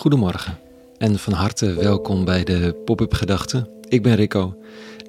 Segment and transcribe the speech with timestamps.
[0.00, 0.58] Goedemorgen
[0.98, 3.68] en van harte welkom bij de Pop-up Gedachten.
[3.88, 4.56] Ik ben Rico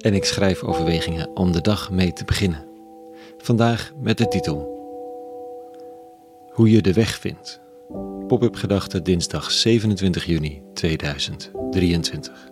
[0.00, 2.66] en ik schrijf overwegingen om de dag mee te beginnen.
[3.38, 4.70] Vandaag met de titel
[6.50, 7.60] Hoe je de weg vindt.
[8.26, 12.51] Pop-up Gedachten dinsdag 27 juni 2023.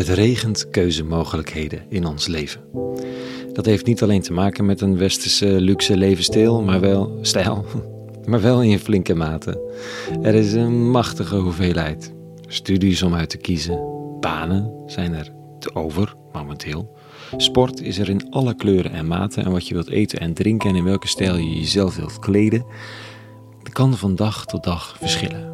[0.00, 2.60] Het regent keuzemogelijkheden in ons leven.
[3.52, 7.64] Dat heeft niet alleen te maken met een westerse luxe levensstijl, maar wel stijl,
[8.28, 9.72] maar wel in flinke mate.
[10.22, 12.12] Er is een machtige hoeveelheid
[12.46, 13.80] studies om uit te kiezen.
[14.20, 16.96] Banen zijn er te over momenteel.
[17.36, 20.70] Sport is er in alle kleuren en maten en wat je wilt eten en drinken
[20.70, 22.64] en in welke stijl je jezelf wilt kleden,
[23.72, 25.52] kan van dag tot dag verschillen.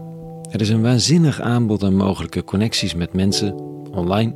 [0.50, 4.34] Er is een waanzinnig aanbod aan mogelijke connecties met mensen online.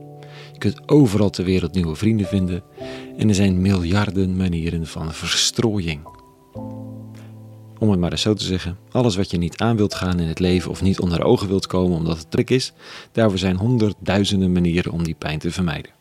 [0.52, 2.62] Je kunt overal ter wereld nieuwe vrienden vinden.
[3.16, 6.00] En er zijn miljarden manieren van verstrooiing.
[7.78, 10.28] Om het maar eens zo te zeggen, alles wat je niet aan wilt gaan in
[10.28, 12.72] het leven of niet onder ogen wilt komen omdat het druk is,
[13.12, 15.92] daarvoor zijn honderdduizenden manieren om die pijn te vermijden.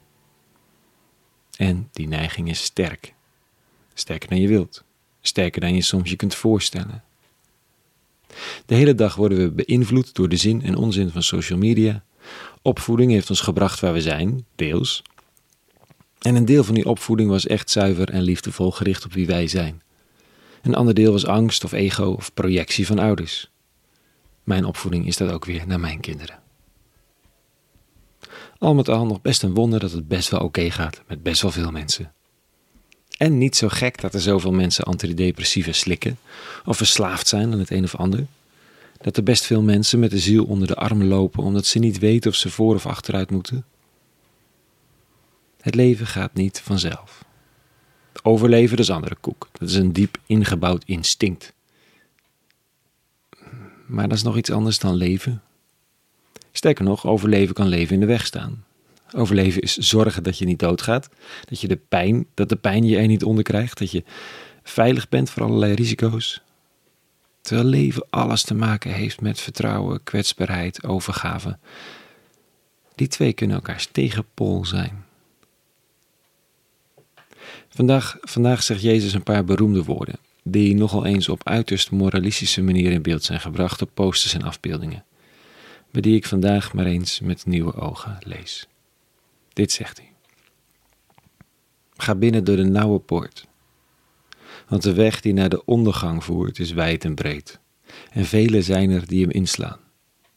[1.58, 3.14] En die neiging is sterk.
[3.94, 4.84] Sterker dan je wilt.
[5.22, 7.04] Sterker dan je soms je kunt voorstellen.
[8.66, 12.04] De hele dag worden we beïnvloed door de zin en onzin van social media,
[12.62, 15.02] Opvoeding heeft ons gebracht waar we zijn, deels.
[16.20, 19.48] En een deel van die opvoeding was echt zuiver en liefdevol gericht op wie wij
[19.48, 19.82] zijn.
[20.62, 23.50] Een ander deel was angst of ego of projectie van ouders.
[24.44, 26.40] Mijn opvoeding is dat ook weer naar mijn kinderen.
[28.58, 31.42] Al met al nog best een wonder dat het best wel oké gaat met best
[31.42, 32.14] wel veel mensen.
[33.18, 36.18] En niet zo gek dat er zoveel mensen antidepressiva slikken
[36.66, 38.26] of verslaafd zijn aan het een of ander
[39.02, 42.00] dat er best veel mensen met de ziel onder de arm lopen omdat ze niet
[42.00, 43.66] weten of ze voor of achteruit moeten?
[45.62, 47.26] Het leven gaat niet vanzelf.
[48.24, 49.50] Overleven is andere koek.
[49.52, 51.54] Dat is een diep ingebouwd instinct.
[53.86, 55.42] Maar dat is nog iets anders dan leven.
[56.52, 58.64] Sterker nog, overleven kan leven in de weg staan.
[59.16, 61.10] Overleven is zorgen dat je niet doodgaat,
[61.46, 64.04] dat je de pijn, dat de pijn je er niet onder krijgt, dat je
[64.64, 66.42] veilig bent voor allerlei risico's,
[67.50, 71.58] Terwijl leven alles te maken heeft met vertrouwen, kwetsbaarheid, overgave.
[72.96, 75.06] Die twee kunnen elkaars tegenpol zijn.
[77.70, 82.92] Vandaag, vandaag zegt Jezus een paar beroemde woorden, die nogal eens op uiterst moralistische manier
[82.92, 85.06] in beeld zijn gebracht op posters en afbeeldingen,
[85.92, 88.68] maar die ik vandaag maar eens met nieuwe ogen lees.
[89.54, 90.12] Dit zegt hij.
[91.98, 93.48] Ga binnen door de nauwe poort.
[94.70, 97.60] Want de weg die naar de ondergang voert is wijd en breed.
[98.12, 99.80] En velen zijn er die hem inslaan.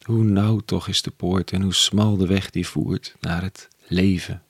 [0.03, 3.69] Hoe nauw toch is de poort en hoe smal de weg die voert naar het
[3.87, 4.43] leven.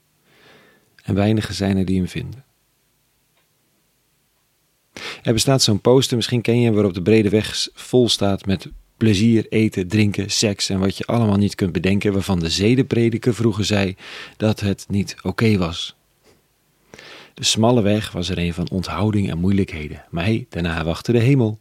[1.03, 2.45] En weinigen zijn er die hem vinden.
[5.23, 8.69] Er bestaat zo'n poster, misschien ken je hem, waarop de brede weg vol staat met
[8.97, 13.65] plezier, eten, drinken, seks en wat je allemaal niet kunt bedenken, waarvan de zedenprediker vroeger
[13.65, 13.97] zei
[14.37, 15.97] dat het niet oké was.
[17.35, 21.19] De smalle weg was er een van onthouding en moeilijkheden, maar hé, daarna wachtte de
[21.19, 21.59] hemel.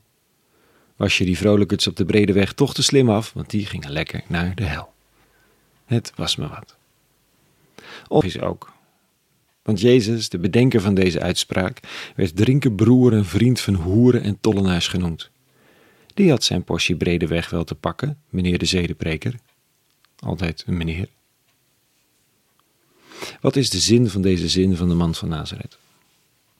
[0.95, 3.91] Was je die vrolijkers op de brede weg toch te slim af, want die gingen
[3.91, 4.93] lekker naar de hel.
[5.85, 6.75] Het was me wat.
[8.07, 8.73] Of is ook.
[9.61, 11.79] Want Jezus, de bedenker van deze uitspraak,
[12.15, 15.29] werd drinken broer en vriend van hoeren en tollenaars genoemd.
[16.13, 19.35] Die had zijn portie brede weg wel te pakken, meneer de zedenpreker.
[20.19, 21.07] Altijd een meneer.
[23.41, 25.77] Wat is de zin van deze zin van de man van Nazareth?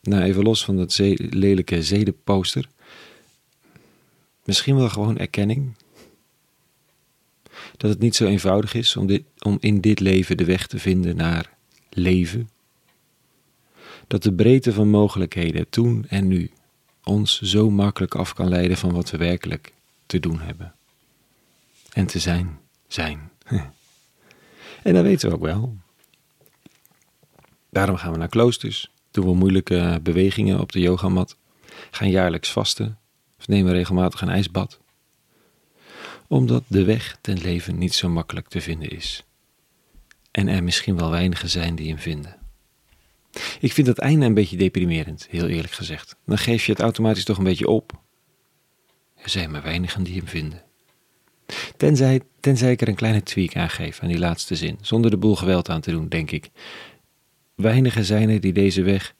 [0.02, 2.70] Nou, even los van dat lelijke zedenposter.
[4.44, 5.76] Misschien wel gewoon erkenning.
[7.78, 10.80] Dat het niet zo eenvoudig is om, dit, om in dit leven de weg te
[10.80, 11.54] vinden naar
[11.90, 12.50] leven.
[14.08, 16.52] Dat de breedte van mogelijkheden toen en nu
[17.04, 19.74] ons zo makkelijk af kan leiden van wat we werkelijk
[20.06, 20.74] te doen hebben.
[21.94, 23.30] En te zijn, zijn.
[24.84, 25.78] En dat weten we ook wel.
[27.72, 31.38] Daarom gaan we naar kloosters, doen we moeilijke bewegingen op de yogamat,
[31.92, 33.00] gaan jaarlijks vasten
[33.40, 34.80] of nemen regelmatig een ijsbad.
[36.28, 39.24] Omdat de weg ten leven niet zo makkelijk te vinden is.
[40.32, 42.36] En er misschien wel weinigen zijn die hem vinden.
[43.60, 46.16] Ik vind dat einde een beetje deprimerend, heel eerlijk gezegd.
[46.26, 48.00] Dan geef je het automatisch toch een beetje op.
[49.16, 50.64] Er zijn maar weinigen die hem vinden.
[51.78, 55.18] Tenzij, tenzij ik er een kleine tweak aan geef aan die laatste zin, zonder de
[55.18, 56.50] boel geweld aan te doen, denk ik.
[57.62, 59.16] Weinigen zijn er die deze weg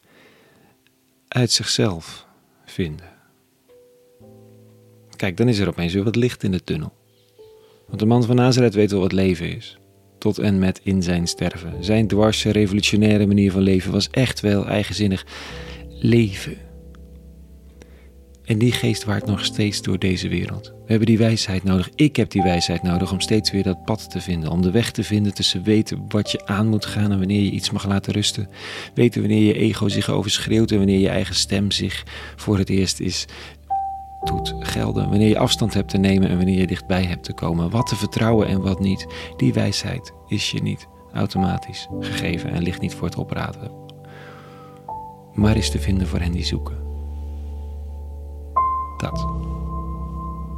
[1.28, 2.26] uit zichzelf
[2.64, 3.10] vinden.
[5.16, 6.92] kijk, dan is er opeens weer wat licht in de tunnel.
[7.86, 9.78] Want de man van Nazareth weet wel wat leven is.
[10.18, 11.84] Tot en met in zijn sterven.
[11.84, 15.26] Zijn dwarse, revolutionaire manier van leven was echt wel eigenzinnig
[15.88, 16.56] leven.
[18.52, 20.66] En die geest waart nog steeds door deze wereld.
[20.66, 21.90] We hebben die wijsheid nodig.
[21.94, 24.50] Ik heb die wijsheid nodig om steeds weer dat pad te vinden.
[24.50, 27.50] Om de weg te vinden tussen weten wat je aan moet gaan en wanneer je
[27.50, 28.48] iets mag laten rusten.
[28.94, 32.04] Weten wanneer je ego zich overschreeuwt en wanneer je eigen stem zich
[32.36, 33.26] voor het eerst is
[34.24, 35.08] doet gelden.
[35.08, 37.70] Wanneer je afstand hebt te nemen en wanneer je dichtbij hebt te komen.
[37.70, 39.06] Wat te vertrouwen en wat niet.
[39.36, 43.70] Die wijsheid is je niet automatisch gegeven en ligt niet voor het opraden.
[45.34, 46.91] Maar is te vinden voor hen die zoeken.
[49.02, 49.26] Dat.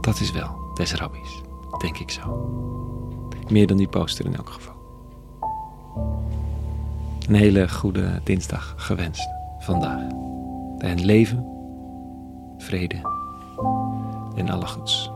[0.01, 1.43] Dat is wel des rabbies,
[1.79, 2.53] denk ik zo.
[3.49, 4.75] Meer dan die poster in elk geval.
[7.29, 10.03] Een hele goede dinsdag gewenst vandaag.
[10.79, 11.47] En leven,
[12.59, 13.01] vrede
[14.35, 15.14] en alle goeds.